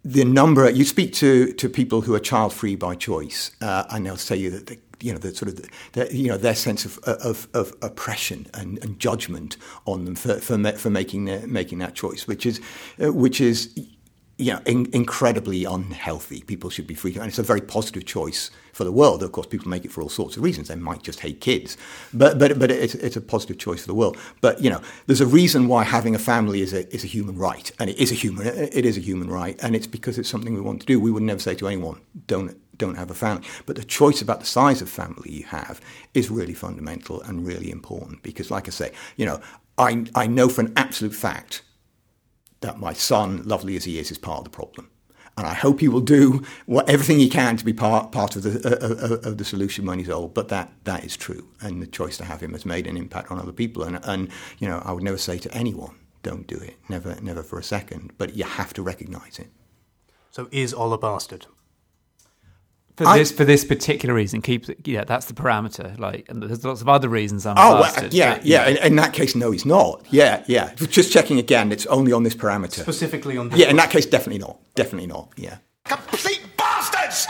[0.02, 4.06] the number you speak to to people who are child free by choice, uh, and
[4.06, 6.54] they'll say you that the, you know the sort of the, the, you know their
[6.54, 11.24] sense of of, of oppression and, and judgment on them for for, ma- for making
[11.24, 12.60] their, making that choice, which is
[13.02, 13.72] uh, which is
[14.36, 16.42] you know in, incredibly unhealthy.
[16.42, 19.22] People should be free, and it's a very positive choice for the world.
[19.22, 20.68] Of course, people make it for all sorts of reasons.
[20.68, 21.76] They might just hate kids,
[22.12, 24.16] but but but it's, it's a positive choice for the world.
[24.40, 27.36] But you know, there's a reason why having a family is a is a human
[27.36, 30.28] right, and it is a human it is a human right, and it's because it's
[30.28, 31.00] something we want to do.
[31.00, 33.47] We would never say to anyone, don't don't have a family.
[33.66, 35.81] But the choice about the size of family you have
[36.14, 39.40] is really fundamental and really important because, like I say, you know,
[39.79, 41.62] I I know for an absolute fact
[42.61, 44.90] that my son, lovely as he is, is part of the problem.
[45.37, 48.43] And I hope he will do what, everything he can to be part, part of,
[48.43, 50.35] the, uh, uh, of the solution when he's old.
[50.35, 51.49] But that, that is true.
[51.62, 53.83] And the choice to have him has made an impact on other people.
[53.85, 56.77] And, and, you know, I would never say to anyone, don't do it.
[56.90, 58.12] Never, never for a second.
[58.19, 59.49] But you have to recognize it.
[60.31, 61.47] So, is Ol a bastard?
[63.00, 65.98] For I- this for this particular reason, keep yeah, that's the parameter.
[65.98, 68.66] Like, and there's lots of other reasons I'm Oh, well, yeah, but, yeah.
[68.68, 70.04] In, in that case, no, he's not.
[70.10, 70.74] Yeah, yeah.
[70.74, 71.72] Just checking again.
[71.72, 72.82] It's only on this parameter.
[72.82, 74.58] Specifically on this Yeah, in that case, definitely not.
[74.74, 75.32] Definitely not.
[75.36, 75.56] Yeah.
[75.86, 77.26] Complete bastards!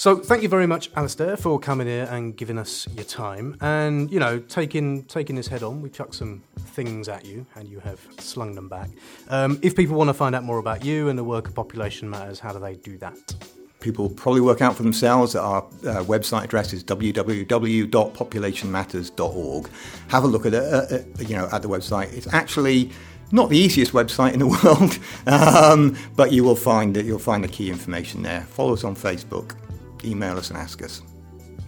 [0.00, 4.10] So, thank you very much, Alistair, for coming here and giving us your time, and
[4.10, 5.82] you know, taking taking this head on.
[5.82, 8.88] We chucked some things at you, and you have slung them back.
[9.28, 12.08] Um, if people want to find out more about you and the work of Population
[12.08, 13.34] Matters, how do they do that?
[13.80, 15.36] People probably work out for themselves.
[15.36, 19.70] Our uh, website address is www.populationmatters.org.
[20.08, 22.10] Have a look at it, uh, uh, you know, at the website.
[22.14, 22.90] It's actually
[23.32, 27.44] not the easiest website in the world, um, but you will find that you'll find
[27.44, 28.44] the key information there.
[28.44, 29.56] Follow us on Facebook,
[30.04, 31.02] email us and ask us.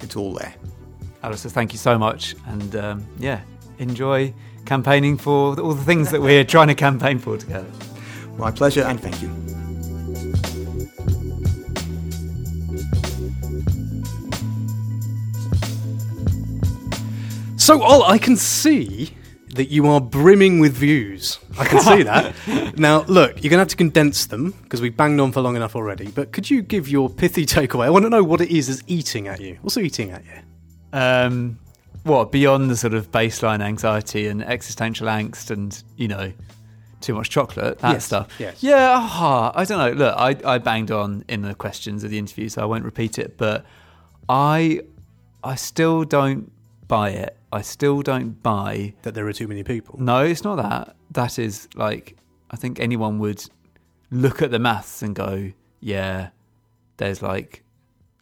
[0.00, 0.54] It's Ol there.
[1.22, 3.42] Alistair, thank you so much, and um, yeah,
[3.78, 4.34] enjoy
[4.66, 7.70] campaigning for all the things that we're trying to campaign for together.
[8.36, 9.30] My pleasure, and thank you.
[17.56, 19.14] So, all I can see
[19.52, 21.38] that you are brimming with views.
[21.58, 22.34] I can see that.
[22.78, 25.56] now, look, you're going to have to condense them because we banged on for long
[25.56, 26.08] enough already.
[26.10, 27.84] But could you give your pithy takeaway?
[27.84, 29.58] I want to know what it is that's eating at you.
[29.60, 30.40] What's eating at you?
[30.94, 31.58] Um,
[32.04, 36.32] what beyond the sort of baseline anxiety and existential angst, and you know,
[37.00, 38.28] too much chocolate, that Yes, stuff.
[38.38, 38.62] yes.
[38.62, 39.92] Yeah, ah, I don't know.
[40.06, 43.18] Look, I, I banged on in the questions of the interview, so I won't repeat
[43.18, 43.36] it.
[43.36, 43.64] But
[44.28, 44.80] I
[45.44, 46.50] I still don't
[46.88, 50.00] buy it I still don't buy that there are too many people.
[50.00, 50.96] No, it's not that.
[51.10, 52.16] That is like
[52.50, 53.44] I think anyone would
[54.10, 56.30] look at the maths and go, yeah,
[56.96, 57.62] there's like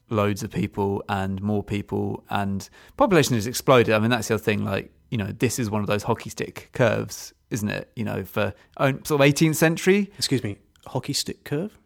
[0.08, 3.94] loads of people and more people and population has exploded.
[3.94, 4.64] I mean, that's the other thing.
[4.64, 7.90] Like, you know, this is one of those hockey stick curves, isn't it?
[7.96, 10.10] You know, for oh, sort of 18th century.
[10.18, 11.78] Excuse me, hockey stick curve?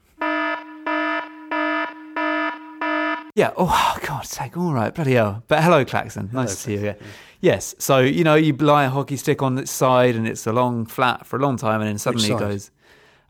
[3.35, 3.53] Yeah.
[3.57, 4.57] Oh, God's sake.
[4.57, 4.95] All right.
[4.95, 5.43] Bloody hell.
[5.49, 6.31] But hello, Klaxon.
[6.33, 6.97] Nice to see you again.
[7.41, 7.75] Yes.
[7.79, 10.87] So, you know, you lie a hockey stick on its side and it's a long
[10.87, 12.71] flat for a long time and then suddenly it goes,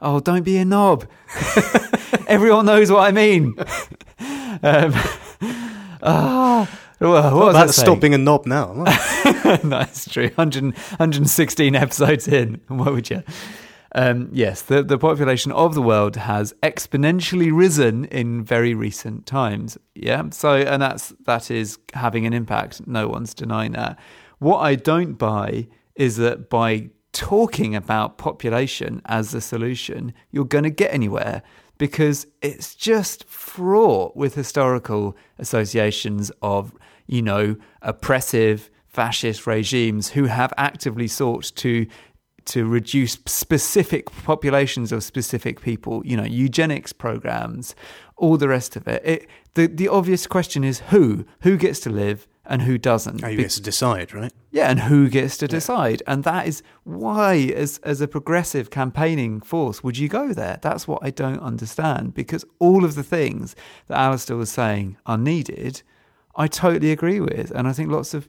[0.01, 1.09] oh, don't be a knob.
[2.27, 3.55] Everyone knows what I mean.
[4.63, 4.93] um,
[6.03, 6.81] ah.
[7.01, 8.85] Well, what about stop being a knob now?
[9.65, 10.29] That's true.
[10.29, 12.61] 100, 116 episodes in.
[12.69, 13.23] What would you?
[13.97, 19.79] Um, yes, the, the population of the world has exponentially risen in very recent times.
[19.95, 22.87] Yeah, so and that's that is having an impact.
[22.89, 23.99] No one's denying that.
[24.41, 30.65] What I don't buy is that by talking about population as the solution, you're going
[30.65, 31.43] to get anywhere
[31.79, 36.75] because it's just fraught with historical associations of,
[37.07, 41.87] you know, oppressive fascist regimes who have actively sought to
[42.47, 47.75] to reduce specific populations of specific people, you know, eugenics programs,
[48.17, 49.03] all the rest of it.
[49.05, 51.25] it the, the obvious question is who?
[51.43, 53.25] Who gets to live and who doesn't?
[53.25, 54.33] Oh, who gets to decide, right?
[54.51, 56.03] Yeah, and who gets to decide.
[56.05, 56.13] Yeah.
[56.13, 60.59] And that is why, as, as a progressive campaigning force, would you go there?
[60.61, 62.15] That's what I don't understand.
[62.15, 63.57] Because all of the things
[63.89, 65.83] that Alistair was saying are needed,
[66.37, 67.51] I totally agree with.
[67.53, 68.29] And I think lots of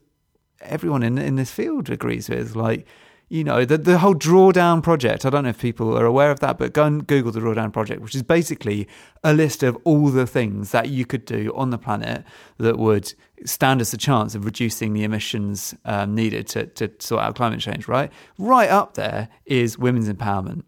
[0.60, 2.56] everyone in, in this field agrees with.
[2.56, 2.86] Like,
[3.28, 5.26] you know, the, the whole drawdown project.
[5.26, 7.72] I don't know if people are aware of that, but go and Google the drawdown
[7.72, 8.86] project, which is basically
[9.24, 12.24] a list of all the things that you could do on the planet
[12.58, 13.12] that would
[13.44, 17.60] stand us a chance of reducing the emissions um, needed to, to sort out climate
[17.60, 18.12] change, right?
[18.38, 20.62] Right up there is women's empowerment.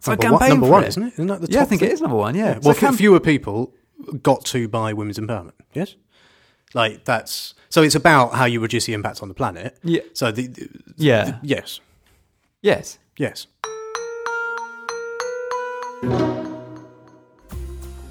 [0.00, 1.12] So number one, number one isn't it?
[1.14, 1.90] Isn't that the yeah, I think thing?
[1.90, 2.54] it is number one, yeah.
[2.54, 2.58] yeah.
[2.62, 3.74] Well, so fewer people
[4.22, 5.96] got to by women's empowerment, yes?
[6.74, 9.76] Like that's so it's about how you reduce the impact on the planet.
[9.82, 10.00] Yeah.
[10.14, 11.24] So the, the yeah.
[11.24, 11.80] The, yes.
[12.62, 12.98] Yes.
[13.16, 13.46] Yes.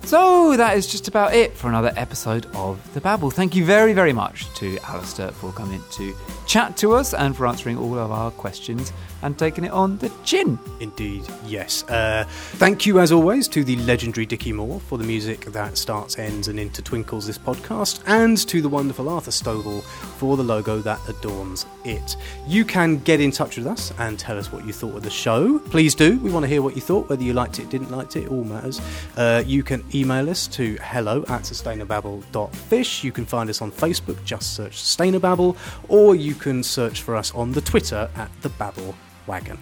[0.03, 3.29] So that is just about it for another episode of The Babble.
[3.29, 7.45] Thank you very, very much to Alistair for coming to chat to us and for
[7.45, 10.59] answering all of our questions and taking it on the chin.
[10.79, 11.83] Indeed, yes.
[11.83, 16.19] Uh, thank you, as always, to the legendary Dickie Moore for the music that starts,
[16.19, 20.99] ends, and intertwinkles this podcast, and to the wonderful Arthur Stovall for the logo that
[21.09, 22.15] adorns it.
[22.47, 25.09] You can get in touch with us and tell us what you thought of the
[25.09, 25.59] show.
[25.59, 26.19] Please do.
[26.19, 28.31] We want to hear what you thought, whether you liked it, didn't like it, it
[28.31, 28.81] all matters.
[29.15, 33.03] Uh, you can email us to hello at sustainababble.fish.
[33.03, 35.55] You can find us on Facebook, just search Sustainababble,
[35.87, 38.95] or you can search for us on the Twitter at the Babble
[39.27, 39.57] wagon.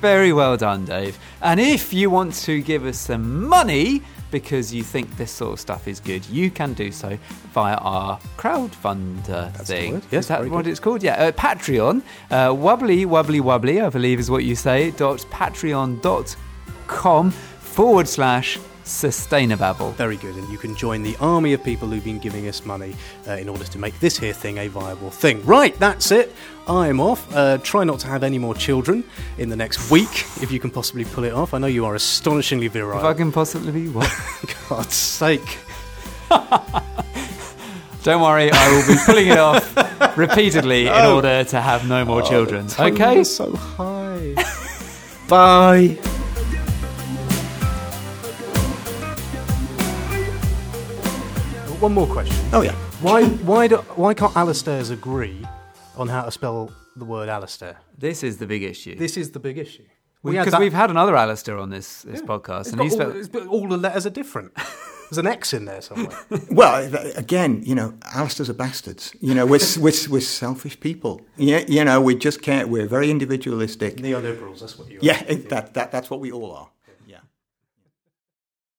[0.00, 1.16] Very well done, Dave.
[1.40, 5.60] And if you want to give us some money because you think this sort of
[5.60, 7.16] stuff is good, you can do so
[7.52, 10.02] via our crowdfunder That's thing.
[10.10, 10.66] Yes, is that what good.
[10.66, 11.02] it's called?
[11.02, 12.02] Yeah, uh, Patreon.
[12.30, 19.94] Uh, wobbly, wobbly, wobbly, I believe is what you say, dot patreon.com forward slash sustainababble.
[19.94, 22.94] Very good, and you can join the army of people who've been giving us money
[23.26, 25.44] uh, in order to make this here thing a viable thing.
[25.44, 26.32] Right, that's it.
[26.68, 27.34] I'm off.
[27.34, 29.04] Uh, try not to have any more children
[29.38, 31.54] in the next week, if you can possibly pull it off.
[31.54, 32.98] I know you are astonishingly virile.
[32.98, 34.10] If I can possibly be what?
[34.68, 35.58] God's sake.
[38.02, 41.16] Don't worry, I will be pulling it off repeatedly in Oh.
[41.16, 42.66] order to have no more Oh, children.
[42.78, 43.24] Okay?
[43.24, 44.34] so high.
[45.26, 45.98] Bye.
[51.84, 52.34] One more question.
[52.54, 52.72] Oh, yeah.
[53.02, 55.44] Why why do, why can't Alistairs agree
[55.98, 57.76] on how to spell the word Alistair?
[57.98, 58.94] This is the big issue.
[58.96, 59.84] This is the big issue.
[60.22, 62.98] We Because that- we've had another Alistair on this, this podcast, It's and got he's
[62.98, 64.54] all, spelled- all the letters are different.
[65.10, 66.18] There's an X in there somewhere.
[66.50, 69.14] Well, again, you know, Alistair's are bastards.
[69.20, 71.20] You know, we're, we're, we're selfish people.
[71.36, 72.70] Yeah, you know, we just can't.
[72.70, 73.98] We're very individualistic.
[73.98, 75.04] Neoliberals, that's what you are.
[75.04, 76.68] Yeah, that, that, that's what we all are.
[76.68, 76.70] Yeah.